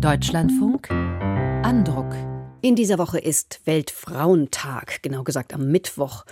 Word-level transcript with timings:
Deutschlandfunk 0.00 0.90
Andruck. 0.90 2.14
In 2.60 2.76
dieser 2.76 2.98
Woche 2.98 3.18
ist 3.18 3.60
Weltfrauentag, 3.64 5.02
genau 5.02 5.24
gesagt 5.24 5.52
am 5.52 5.72
Mittwoch. 5.72 6.24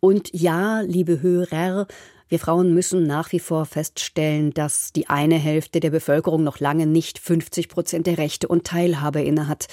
Und 0.00 0.30
ja, 0.32 0.80
liebe 0.80 1.22
Hörer, 1.22 1.86
wir 2.28 2.38
Frauen 2.40 2.74
müssen 2.74 3.06
nach 3.06 3.30
wie 3.30 3.38
vor 3.38 3.64
feststellen, 3.64 4.52
dass 4.52 4.92
die 4.92 5.08
eine 5.08 5.36
Hälfte 5.36 5.78
der 5.78 5.90
Bevölkerung 5.90 6.42
noch 6.42 6.58
lange 6.58 6.86
nicht 6.86 7.20
50 7.20 7.68
Prozent 7.68 8.08
der 8.08 8.18
Rechte 8.18 8.48
und 8.48 8.66
Teilhabe 8.66 9.22
innehat. 9.22 9.68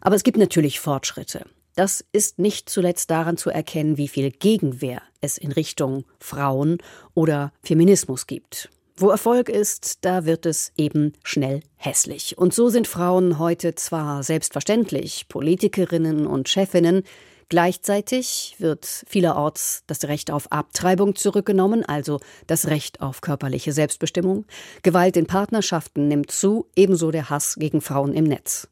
Aber 0.00 0.16
es 0.16 0.22
gibt 0.22 0.38
natürlich 0.38 0.80
Fortschritte. 0.80 1.44
Das 1.76 2.02
ist 2.12 2.38
nicht 2.38 2.70
zuletzt 2.70 3.10
daran 3.10 3.36
zu 3.36 3.50
erkennen, 3.50 3.98
wie 3.98 4.08
viel 4.08 4.30
Gegenwehr 4.30 5.02
es 5.20 5.36
in 5.36 5.52
Richtung 5.52 6.04
Frauen 6.20 6.78
oder 7.12 7.52
Feminismus 7.62 8.26
gibt. 8.26 8.70
Wo 8.96 9.10
Erfolg 9.10 9.48
ist, 9.48 10.04
da 10.04 10.24
wird 10.24 10.46
es 10.46 10.70
eben 10.76 11.14
schnell 11.24 11.62
hässlich. 11.74 12.38
Und 12.38 12.54
so 12.54 12.68
sind 12.68 12.86
Frauen 12.86 13.40
heute 13.40 13.74
zwar 13.74 14.22
selbstverständlich 14.22 15.26
Politikerinnen 15.28 16.28
und 16.28 16.48
Chefinnen, 16.48 17.02
gleichzeitig 17.48 18.54
wird 18.58 18.86
vielerorts 18.86 19.82
das 19.88 20.04
Recht 20.04 20.30
auf 20.30 20.52
Abtreibung 20.52 21.16
zurückgenommen, 21.16 21.84
also 21.84 22.20
das 22.46 22.68
Recht 22.68 23.00
auf 23.00 23.20
körperliche 23.20 23.72
Selbstbestimmung. 23.72 24.44
Gewalt 24.84 25.16
in 25.16 25.26
Partnerschaften 25.26 26.06
nimmt 26.06 26.30
zu, 26.30 26.68
ebenso 26.76 27.10
der 27.10 27.30
Hass 27.30 27.56
gegen 27.56 27.80
Frauen 27.80 28.14
im 28.14 28.24
Netz. 28.24 28.68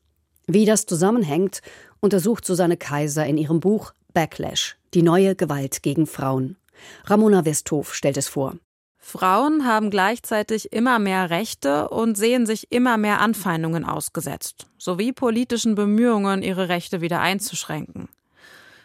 Wie 0.46 0.66
das 0.66 0.86
zusammenhängt, 0.86 1.62
untersucht 1.98 2.44
Susanne 2.44 2.76
Kaiser 2.76 3.26
in 3.26 3.38
ihrem 3.38 3.58
Buch 3.58 3.92
Backlash, 4.14 4.76
die 4.94 5.02
neue 5.02 5.34
Gewalt 5.34 5.82
gegen 5.82 6.06
Frauen. 6.06 6.58
Ramona 7.06 7.44
Westhof 7.44 7.92
stellt 7.92 8.16
es 8.16 8.28
vor. 8.28 8.56
Frauen 9.04 9.66
haben 9.66 9.90
gleichzeitig 9.90 10.72
immer 10.72 11.00
mehr 11.00 11.28
Rechte 11.28 11.88
und 11.88 12.16
sehen 12.16 12.46
sich 12.46 12.70
immer 12.70 12.96
mehr 12.96 13.20
Anfeindungen 13.20 13.84
ausgesetzt, 13.84 14.68
sowie 14.78 15.12
politischen 15.12 15.74
Bemühungen, 15.74 16.40
ihre 16.42 16.68
Rechte 16.68 17.00
wieder 17.00 17.20
einzuschränken. 17.20 18.08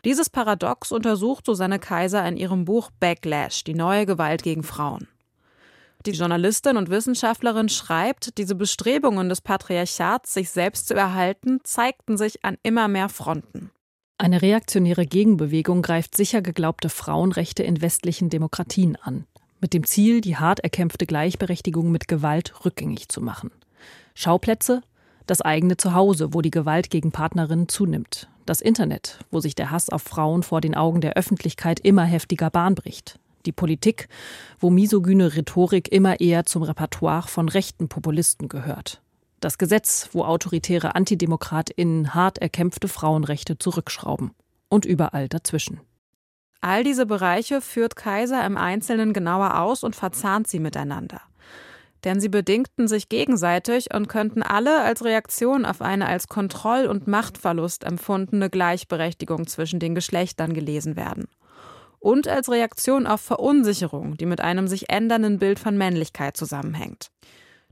Dieses 0.04 0.30
Paradox 0.30 0.92
untersucht 0.92 1.46
Susanne 1.46 1.78
Kaiser 1.78 2.28
in 2.28 2.36
ihrem 2.36 2.66
Buch 2.66 2.90
Backlash, 3.00 3.64
die 3.64 3.76
neue 3.76 4.08
Gewalt 4.08 4.42
gegen 4.42 4.64
Frauen. 4.64 5.08
Die 6.08 6.12
Journalistin 6.12 6.78
und 6.78 6.90
Wissenschaftlerin 6.90 7.70
schreibt, 7.70 8.40
diese 8.40 8.56
Bestrebungen 8.56 9.30
des 9.30 9.42
Patriarchats, 9.42 10.34
sich 10.34 10.50
selbst 10.50 10.88
zu 10.88 10.96
erhalten, 10.96 11.60
zeigten 11.64 12.18
sich 12.18 12.44
an 12.44 12.58
immer 12.64 12.88
mehr 12.88 13.10
Fronten. 13.10 13.70
Eine 14.18 14.42
reaktionäre 14.42 15.06
Gegenbewegung 15.06 15.84
greift 15.84 16.18
sicher 16.18 16.42
geglaubte 16.42 16.90
Frauenrechte 16.90 17.62
in 17.62 17.82
westlichen 17.82 18.30
Demokratien 18.30 18.96
an 18.96 19.28
mit 19.60 19.74
dem 19.74 19.84
Ziel, 19.84 20.22
die 20.22 20.38
hart 20.38 20.60
erkämpfte 20.60 21.06
Gleichberechtigung 21.06 21.92
mit 21.92 22.08
Gewalt 22.08 22.66
rückgängig 22.66 23.10
zu 23.10 23.22
machen. 23.22 23.52
Schauplätze 24.14 24.82
das 25.28 25.42
eigene 25.42 25.78
Zuhause, 25.78 26.34
wo 26.34 26.42
die 26.42 26.52
Gewalt 26.52 26.90
gegen 26.90 27.12
Partnerinnen 27.12 27.68
zunimmt. 27.68 28.30
Das 28.46 28.62
Internet, 28.62 29.20
wo 29.30 29.42
sich 29.42 29.56
der 29.56 29.72
Hass 29.72 29.90
auf 29.90 30.02
Frauen 30.02 30.42
vor 30.42 30.62
den 30.62 30.74
Augen 30.74 31.02
der 31.02 31.14
Öffentlichkeit 31.14 31.82
immer 31.82 32.06
heftiger 32.06 32.50
Bahn 32.50 32.76
bricht. 32.76 33.20
Die 33.46 33.52
Politik, 33.52 34.08
wo 34.60 34.70
misogyne 34.70 35.36
Rhetorik 35.36 35.92
immer 35.92 36.20
eher 36.22 36.46
zum 36.46 36.64
Repertoire 36.64 37.28
von 37.28 37.50
rechten 37.50 37.90
Populisten 37.90 38.48
gehört. 38.48 39.02
Das 39.40 39.58
Gesetz, 39.58 40.10
wo 40.14 40.24
autoritäre 40.24 40.96
AntidemokratInnen 40.96 42.16
hart 42.16 42.40
erkämpfte 42.40 42.88
Frauenrechte 42.88 43.58
zurückschrauben. 43.60 44.32
Und 44.70 44.86
überall 44.86 45.30
dazwischen. 45.30 45.80
All 46.62 46.84
diese 46.84 47.06
Bereiche 47.06 47.62
führt 47.62 47.96
Kaiser 47.96 48.46
im 48.46 48.58
Einzelnen 48.58 49.14
genauer 49.14 49.60
aus 49.60 49.84
und 49.84 49.96
verzahnt 49.96 50.48
sie 50.48 50.60
miteinander. 50.60 51.22
Denn 52.04 52.20
sie 52.20 52.30
bedingten 52.30 52.88
sich 52.88 53.10
gegenseitig 53.10 53.94
und 53.94 54.08
könnten 54.08 54.44
alle 54.44 54.82
als 54.82 55.04
Reaktion 55.04 55.66
auf 55.66 55.82
eine 55.82 56.08
als 56.08 56.28
Kontroll- 56.28 56.88
und 56.88 57.08
Machtverlust 57.08 57.84
empfundene 57.84 58.50
Gleichberechtigung 58.50 59.48
zwischen 59.48 59.80
den 59.80 59.96
Geschlechtern 59.96 60.54
gelesen 60.54 60.96
werden. 60.96 61.28
Und 62.00 62.28
als 62.28 62.50
Reaktion 62.50 63.08
auf 63.08 63.22
Verunsicherung, 63.22 64.16
die 64.18 64.28
mit 64.28 64.42
einem 64.42 64.68
sich 64.68 64.90
ändernden 64.90 65.40
Bild 65.40 65.60
von 65.60 65.78
Männlichkeit 65.78 66.38
zusammenhängt. 66.38 67.10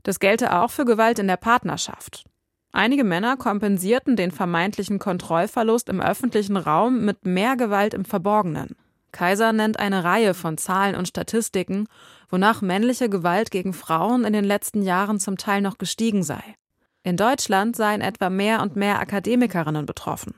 Das 0.02 0.20
gelte 0.20 0.56
auch 0.58 0.70
für 0.70 0.84
Gewalt 0.84 1.18
in 1.18 1.28
der 1.28 1.36
Partnerschaft. 1.36 2.24
Einige 2.72 3.04
Männer 3.04 3.36
kompensierten 3.36 4.16
den 4.16 4.32
vermeintlichen 4.32 4.98
Kontrollverlust 4.98 5.88
im 5.88 6.00
öffentlichen 6.00 6.56
Raum 6.56 7.04
mit 7.04 7.24
mehr 7.24 7.56
Gewalt 7.56 7.94
im 7.94 8.04
Verborgenen. 8.04 8.76
Kaiser 9.16 9.54
nennt 9.54 9.80
eine 9.80 10.04
Reihe 10.04 10.34
von 10.34 10.58
Zahlen 10.58 10.94
und 10.94 11.08
Statistiken, 11.08 11.88
wonach 12.28 12.60
männliche 12.60 13.08
Gewalt 13.08 13.50
gegen 13.50 13.72
Frauen 13.72 14.26
in 14.26 14.34
den 14.34 14.44
letzten 14.44 14.82
Jahren 14.82 15.18
zum 15.18 15.38
Teil 15.38 15.62
noch 15.62 15.78
gestiegen 15.78 16.22
sei. 16.22 16.42
In 17.02 17.16
Deutschland 17.16 17.76
seien 17.76 18.02
etwa 18.02 18.28
mehr 18.28 18.60
und 18.60 18.76
mehr 18.76 19.00
Akademikerinnen 19.00 19.86
betroffen. 19.86 20.34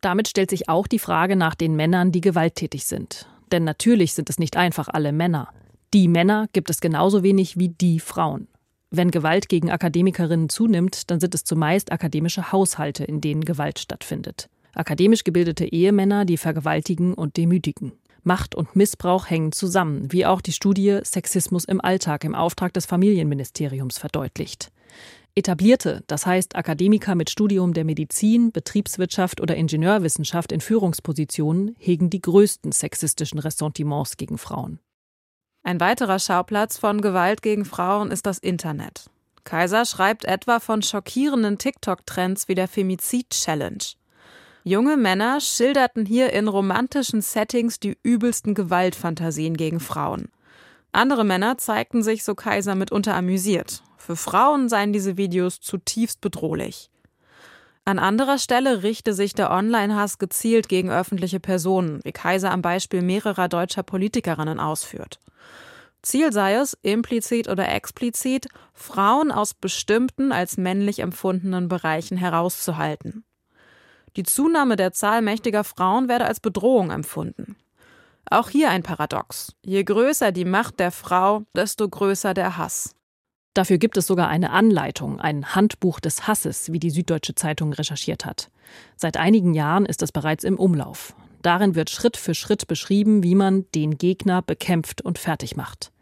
Damit 0.00 0.28
stellt 0.28 0.48
sich 0.48 0.66
auch 0.66 0.86
die 0.86 0.98
Frage 0.98 1.36
nach 1.36 1.54
den 1.54 1.76
Männern, 1.76 2.10
die 2.10 2.22
gewalttätig 2.22 2.86
sind. 2.86 3.28
Denn 3.52 3.64
natürlich 3.64 4.14
sind 4.14 4.30
es 4.30 4.38
nicht 4.38 4.56
einfach 4.56 4.88
alle 4.88 5.12
Männer. 5.12 5.48
Die 5.92 6.08
Männer 6.08 6.46
gibt 6.54 6.70
es 6.70 6.80
genauso 6.80 7.22
wenig 7.22 7.58
wie 7.58 7.68
die 7.68 8.00
Frauen. 8.00 8.48
Wenn 8.90 9.10
Gewalt 9.10 9.50
gegen 9.50 9.70
Akademikerinnen 9.70 10.48
zunimmt, 10.48 11.10
dann 11.10 11.20
sind 11.20 11.34
es 11.34 11.44
zumeist 11.44 11.92
akademische 11.92 12.50
Haushalte, 12.50 13.04
in 13.04 13.20
denen 13.20 13.44
Gewalt 13.44 13.78
stattfindet. 13.78 14.48
Akademisch 14.74 15.22
gebildete 15.24 15.66
Ehemänner, 15.66 16.24
die 16.24 16.38
vergewaltigen 16.38 17.12
und 17.12 17.36
demütigen. 17.36 17.92
Macht 18.26 18.54
und 18.54 18.74
Missbrauch 18.74 19.30
hängen 19.30 19.52
zusammen, 19.52 20.12
wie 20.12 20.26
auch 20.26 20.40
die 20.40 20.52
Studie 20.52 20.98
Sexismus 21.04 21.64
im 21.64 21.80
Alltag 21.80 22.24
im 22.24 22.34
Auftrag 22.34 22.72
des 22.72 22.84
Familienministeriums 22.84 23.98
verdeutlicht. 23.98 24.72
Etablierte, 25.36 26.02
das 26.06 26.26
heißt 26.26 26.56
Akademiker 26.56 27.14
mit 27.14 27.30
Studium 27.30 27.72
der 27.72 27.84
Medizin, 27.84 28.52
Betriebswirtschaft 28.52 29.40
oder 29.40 29.54
Ingenieurwissenschaft 29.54 30.50
in 30.50 30.60
Führungspositionen, 30.60 31.76
hegen 31.78 32.10
die 32.10 32.20
größten 32.20 32.72
sexistischen 32.72 33.38
Ressentiments 33.38 34.16
gegen 34.16 34.38
Frauen. 34.38 34.80
Ein 35.62 35.78
weiterer 35.78 36.18
Schauplatz 36.18 36.78
von 36.78 37.00
Gewalt 37.00 37.42
gegen 37.42 37.64
Frauen 37.64 38.10
ist 38.10 38.26
das 38.26 38.38
Internet. 38.38 39.10
Kaiser 39.44 39.84
schreibt 39.84 40.24
etwa 40.24 40.58
von 40.58 40.82
schockierenden 40.82 41.58
TikTok-Trends 41.58 42.48
wie 42.48 42.56
der 42.56 42.66
Femizid-Challenge. 42.66 43.84
Junge 44.68 44.96
Männer 44.96 45.40
schilderten 45.40 46.04
hier 46.04 46.32
in 46.32 46.48
romantischen 46.48 47.22
Settings 47.22 47.78
die 47.78 47.96
übelsten 48.02 48.52
Gewaltfantasien 48.52 49.56
gegen 49.56 49.78
Frauen. 49.78 50.28
Andere 50.90 51.22
Männer 51.22 51.56
zeigten 51.56 52.02
sich, 52.02 52.24
so 52.24 52.34
Kaiser, 52.34 52.74
mitunter 52.74 53.14
amüsiert. 53.14 53.84
Für 53.96 54.16
Frauen 54.16 54.68
seien 54.68 54.92
diese 54.92 55.16
Videos 55.16 55.60
zutiefst 55.60 56.20
bedrohlich. 56.20 56.90
An 57.84 58.00
anderer 58.00 58.38
Stelle 58.38 58.82
richte 58.82 59.14
sich 59.14 59.34
der 59.34 59.52
Online-Hass 59.52 60.18
gezielt 60.18 60.68
gegen 60.68 60.90
öffentliche 60.90 61.38
Personen, 61.38 62.00
wie 62.02 62.10
Kaiser 62.10 62.50
am 62.50 62.60
Beispiel 62.60 63.02
mehrerer 63.02 63.46
deutscher 63.46 63.84
Politikerinnen 63.84 64.58
ausführt. 64.58 65.20
Ziel 66.02 66.32
sei 66.32 66.54
es, 66.54 66.76
implizit 66.82 67.46
oder 67.46 67.68
explizit, 67.68 68.48
Frauen 68.74 69.30
aus 69.30 69.54
bestimmten 69.54 70.32
als 70.32 70.56
männlich 70.56 70.98
empfundenen 70.98 71.68
Bereichen 71.68 72.16
herauszuhalten. 72.16 73.22
Die 74.16 74.22
Zunahme 74.22 74.76
der 74.76 74.92
Zahl 74.92 75.20
mächtiger 75.20 75.62
Frauen 75.62 76.08
werde 76.08 76.24
als 76.24 76.40
Bedrohung 76.40 76.90
empfunden. 76.90 77.56
Auch 78.28 78.48
hier 78.48 78.70
ein 78.70 78.82
Paradox. 78.82 79.54
Je 79.62 79.84
größer 79.84 80.32
die 80.32 80.46
Macht 80.46 80.80
der 80.80 80.90
Frau, 80.90 81.44
desto 81.54 81.88
größer 81.88 82.32
der 82.32 82.56
Hass. 82.56 82.94
Dafür 83.54 83.78
gibt 83.78 83.96
es 83.96 84.06
sogar 84.06 84.28
eine 84.28 84.50
Anleitung, 84.50 85.20
ein 85.20 85.54
Handbuch 85.54 86.00
des 86.00 86.26
Hasses, 86.26 86.72
wie 86.72 86.78
die 86.78 86.90
Süddeutsche 86.90 87.34
Zeitung 87.34 87.72
recherchiert 87.72 88.24
hat. 88.24 88.50
Seit 88.96 89.16
einigen 89.16 89.54
Jahren 89.54 89.86
ist 89.86 90.02
es 90.02 90.12
bereits 90.12 90.44
im 90.44 90.58
Umlauf. 90.58 91.14
Darin 91.42 91.74
wird 91.74 91.90
Schritt 91.90 92.16
für 92.16 92.34
Schritt 92.34 92.66
beschrieben, 92.66 93.22
wie 93.22 93.34
man 93.34 93.66
den 93.74 93.98
Gegner 93.98 94.42
bekämpft 94.42 95.02
und 95.02 95.18
fertig 95.18 95.56
macht. 95.56 95.92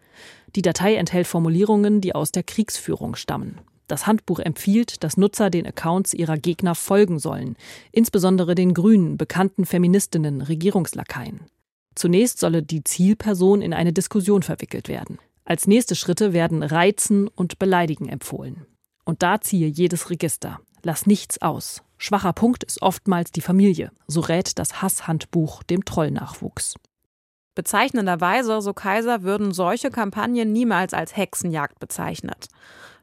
Die 0.56 0.62
Datei 0.62 0.94
enthält 0.94 1.26
Formulierungen, 1.26 2.00
die 2.00 2.14
aus 2.14 2.32
der 2.32 2.44
Kriegsführung 2.44 3.16
stammen. 3.16 3.60
Das 3.86 4.06
Handbuch 4.06 4.38
empfiehlt, 4.38 5.04
dass 5.04 5.16
Nutzer 5.16 5.50
den 5.50 5.66
Accounts 5.66 6.14
ihrer 6.14 6.38
Gegner 6.38 6.74
folgen 6.74 7.18
sollen, 7.18 7.56
insbesondere 7.92 8.54
den 8.54 8.74
Grünen, 8.74 9.16
bekannten 9.18 9.66
Feministinnen, 9.66 10.40
Regierungslakaien. 10.40 11.40
Zunächst 11.94 12.40
solle 12.40 12.62
die 12.62 12.82
Zielperson 12.82 13.62
in 13.62 13.74
eine 13.74 13.92
Diskussion 13.92 14.42
verwickelt 14.42 14.88
werden. 14.88 15.18
Als 15.44 15.66
nächste 15.66 15.94
Schritte 15.94 16.32
werden 16.32 16.62
Reizen 16.62 17.28
und 17.28 17.58
Beleidigen 17.58 18.08
empfohlen. 18.08 18.66
Und 19.04 19.22
da 19.22 19.40
ziehe 19.40 19.68
jedes 19.68 20.08
Register. 20.08 20.60
Lass 20.82 21.06
nichts 21.06 21.40
aus. 21.42 21.82
Schwacher 21.98 22.32
Punkt 22.32 22.64
ist 22.64 22.82
oftmals 22.82 23.30
die 23.30 23.40
Familie, 23.40 23.92
so 24.06 24.20
rät 24.20 24.58
das 24.58 24.82
Hasshandbuch 24.82 25.62
dem 25.62 25.84
Trollnachwuchs. 25.84 26.74
Bezeichnenderweise, 27.54 28.60
so 28.60 28.72
Kaiser, 28.72 29.22
würden 29.22 29.52
solche 29.52 29.90
Kampagnen 29.90 30.52
niemals 30.52 30.92
als 30.92 31.16
Hexenjagd 31.16 31.78
bezeichnet. 31.78 32.48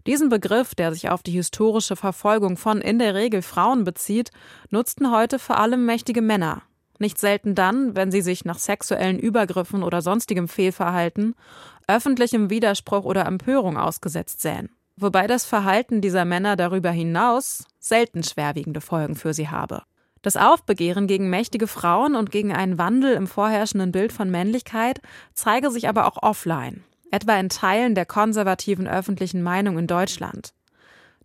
Diesen 0.07 0.30
Begriff, 0.30 0.74
der 0.74 0.94
sich 0.94 1.09
auf 1.09 1.21
die 1.21 1.31
historische 1.31 1.95
Verfolgung 1.95 2.57
von 2.57 2.81
in 2.81 2.98
der 2.98 3.13
Regel 3.13 3.42
Frauen 3.42 3.83
bezieht, 3.83 4.31
nutzten 4.69 5.12
heute 5.12 5.38
vor 5.38 5.59
allem 5.59 5.86
mächtige 5.86 6.21
Männer. 6.21 6.63
Nicht 6.98 7.18
selten 7.18 7.56
dann, 7.56 7.95
wenn 7.95 8.12
sie 8.12 8.21
sich 8.21 8.45
nach 8.45 8.59
sexuellen 8.59 9.19
Übergriffen 9.19 9.83
oder 9.83 10.01
sonstigem 10.01 10.48
Fehlverhalten, 10.48 11.36
öffentlichem 11.88 12.50
Widerspruch 12.50 13.06
oder 13.06 13.25
Empörung 13.25 13.77
ausgesetzt 13.77 14.42
sähen. 14.42 14.69
wobei 14.98 15.25
das 15.25 15.45
Verhalten 15.45 16.01
dieser 16.01 16.25
Männer 16.25 16.56
darüber 16.56 16.92
hinaus 16.92 17.65
selten 17.80 18.24
schwerwiegende 18.24 18.81
Folgen 18.81 19.15
für 19.15 19.33
sie 19.33 19.50
habe. 19.50 19.81
Das 20.21 20.38
Aufbegehren 20.38 21.07
gegen 21.07 21.31
mächtige 21.31 21.65
Frauen 21.65 22.15
und 22.15 22.30
gegen 22.30 22.53
einen 22.53 22.77
Wandel 22.77 23.13
im 23.13 23.25
vorherrschenden 23.25 23.92
Bild 23.92 24.13
von 24.13 24.30
Männlichkeit 24.30 25.01
zeige 25.33 25.71
sich 25.71 25.89
aber 25.89 26.06
auch 26.06 26.21
offline, 26.21 26.83
etwa 27.12 27.40
in 27.40 27.50
Teilen 27.50 27.94
der 27.94 28.06
konservativen 28.06 28.88
öffentlichen 28.88 29.44
Meinung 29.44 29.78
in 29.78 29.88
Deutschland. 29.88 30.54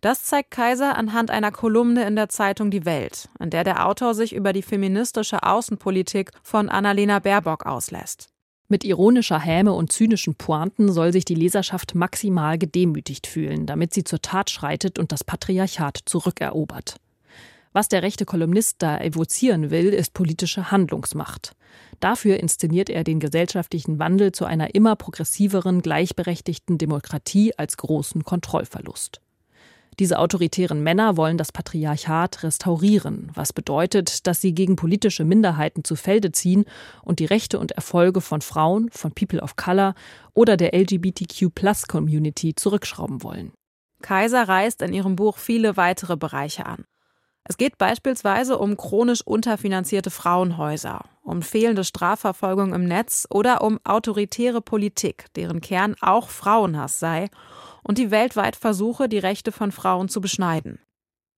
Das 0.01 0.25
zeigt 0.25 0.51
Kaiser 0.51 0.95
anhand 0.95 1.31
einer 1.31 1.51
Kolumne 1.51 2.05
in 2.05 2.15
der 2.15 2.29
Zeitung 2.29 2.69
Die 2.69 2.85
Welt, 2.85 3.29
in 3.39 3.49
der 3.49 3.63
der 3.63 3.87
Autor 3.87 4.13
sich 4.13 4.33
über 4.33 4.53
die 4.53 4.61
feministische 4.61 5.41
Außenpolitik 5.41 6.31
von 6.43 6.69
Annalena 6.69 7.17
Baerbock 7.17 7.65
auslässt. 7.65 8.29
Mit 8.69 8.83
ironischer 8.83 9.39
Häme 9.39 9.73
und 9.73 9.91
zynischen 9.91 10.35
Pointen 10.35 10.91
soll 10.91 11.13
sich 11.13 11.25
die 11.25 11.35
Leserschaft 11.35 11.95
maximal 11.95 12.57
gedemütigt 12.57 13.25
fühlen, 13.25 13.65
damit 13.65 13.93
sie 13.93 14.03
zur 14.03 14.21
Tat 14.21 14.49
schreitet 14.49 14.99
und 14.99 15.11
das 15.11 15.23
Patriarchat 15.23 15.97
zurückerobert. 16.05 16.97
Was 17.73 17.89
der 17.89 18.01
rechte 18.01 18.25
Kolumnist 18.25 18.77
da 18.79 18.97
evozieren 18.97 19.69
will, 19.69 19.93
ist 19.93 20.13
politische 20.13 20.71
Handlungsmacht. 20.71 21.53
Dafür 21.99 22.39
inszeniert 22.39 22.89
er 22.89 23.03
den 23.03 23.19
gesellschaftlichen 23.19 23.99
Wandel 23.99 24.31
zu 24.31 24.45
einer 24.45 24.75
immer 24.75 24.95
progressiveren, 24.95 25.81
gleichberechtigten 25.81 26.77
Demokratie 26.77 27.53
als 27.57 27.77
großen 27.77 28.23
Kontrollverlust. 28.23 29.21
Diese 29.99 30.19
autoritären 30.19 30.83
Männer 30.83 31.17
wollen 31.17 31.39
das 31.39 31.51
Patriarchat 31.51 32.43
restaurieren, 32.43 33.31
was 33.33 33.51
bedeutet, 33.51 34.27
dass 34.27 34.41
sie 34.41 34.53
gegen 34.53 34.75
politische 34.75 35.25
Minderheiten 35.25 35.83
zu 35.83 35.95
Felde 35.95 36.31
ziehen 36.31 36.65
und 37.01 37.17
die 37.17 37.25
Rechte 37.25 37.57
und 37.57 37.71
Erfolge 37.71 38.21
von 38.21 38.41
Frauen, 38.41 38.89
von 38.91 39.11
People 39.13 39.41
of 39.41 39.55
Color 39.55 39.95
oder 40.35 40.55
der 40.55 40.75
LGBTQ-Plus-Community 40.75 42.53
zurückschrauben 42.53 43.23
wollen. 43.23 43.53
Kaiser 44.03 44.47
reißt 44.47 44.83
in 44.83 44.93
ihrem 44.93 45.15
Buch 45.15 45.39
viele 45.39 45.77
weitere 45.77 46.15
Bereiche 46.15 46.67
an. 46.67 46.85
Es 47.49 47.55
geht 47.55 47.77
beispielsweise 47.77 48.57
um 48.57 48.75
chronisch 48.75 49.21
unterfinanzierte 49.21 50.11
Frauenhäuser, 50.11 51.05
um 51.23 51.41
fehlende 51.41 51.85
Strafverfolgung 51.85 52.73
im 52.73 52.83
Netz 52.85 53.25
oder 53.29 53.61
um 53.61 53.79
autoritäre 53.85 54.59
Politik, 54.59 55.27
deren 55.35 55.61
Kern 55.61 55.95
auch 56.01 56.27
Frauenhass 56.27 56.99
sei 56.99 57.29
und 57.83 57.97
die 57.97 58.11
weltweit 58.11 58.57
Versuche, 58.57 59.07
die 59.07 59.17
Rechte 59.17 59.53
von 59.53 59.71
Frauen 59.71 60.09
zu 60.09 60.19
beschneiden. 60.19 60.79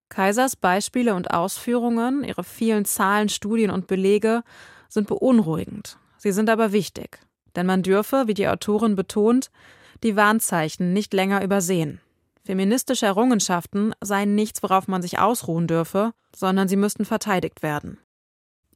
Kaisers 0.09 0.55
Beispiele 0.55 1.13
und 1.13 1.29
Ausführungen, 1.29 2.23
ihre 2.23 2.43
vielen 2.43 2.85
Zahlen, 2.85 3.29
Studien 3.29 3.69
und 3.69 3.85
Belege 3.85 4.41
sind 4.87 5.07
beunruhigend. 5.07 5.99
Sie 6.17 6.31
sind 6.31 6.49
aber 6.49 6.71
wichtig, 6.71 7.19
denn 7.55 7.67
man 7.67 7.83
dürfe, 7.83 8.23
wie 8.25 8.33
die 8.33 8.47
Autorin 8.47 8.95
betont, 8.95 9.51
die 10.01 10.15
Warnzeichen 10.15 10.91
nicht 10.91 11.13
länger 11.13 11.43
übersehen. 11.43 12.01
Feministische 12.43 13.05
Errungenschaften 13.05 13.93
seien 14.01 14.35
nichts, 14.35 14.63
worauf 14.63 14.87
man 14.87 15.01
sich 15.01 15.19
ausruhen 15.19 15.67
dürfe, 15.67 16.13
sondern 16.35 16.67
sie 16.67 16.77
müssten 16.77 17.05
verteidigt 17.05 17.61
werden 17.61 17.99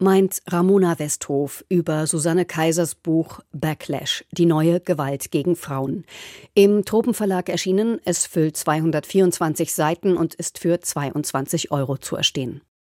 meint 0.03 0.41
Ramona 0.47 0.99
Westhof 0.99 1.63
über 1.69 2.07
Susanne 2.07 2.45
Kaisers 2.45 2.93
Buch 2.95 3.39
Backlash, 3.51 4.25
die 4.31 4.45
neue 4.45 4.79
Gewalt 4.79 5.31
gegen 5.31 5.55
Frauen. 5.55 6.05
Im 6.53 6.85
Tropenverlag 6.85 7.49
erschienen, 7.49 7.99
es 8.03 8.25
füllt 8.25 8.57
224 8.57 9.73
Seiten 9.73 10.17
und 10.17 10.35
ist 10.35 10.59
für 10.59 10.79
22 10.79 11.71
Euro 11.71 11.97
zu 11.97 12.15
erstehen. 12.15 12.61